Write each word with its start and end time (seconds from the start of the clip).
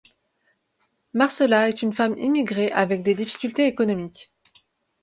Marcela 1.13 1.69
est 1.69 1.83
une 1.83 1.93
femme 1.93 2.17
immigrée 2.17 2.71
avec 2.71 3.03
des 3.03 3.13
difficultés 3.13 3.67
économiques. 3.67 4.31